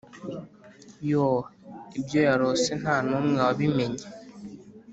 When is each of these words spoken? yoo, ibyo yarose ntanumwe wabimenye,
yoo, 1.09 1.37
ibyo 1.99 2.19
yarose 2.27 2.69
ntanumwe 2.81 3.37
wabimenye, 3.45 4.05